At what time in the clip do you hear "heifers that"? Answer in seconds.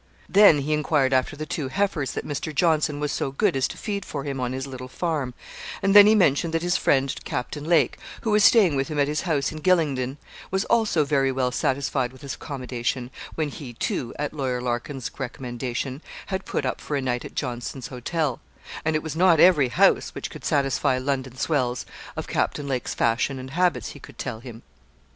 1.67-2.25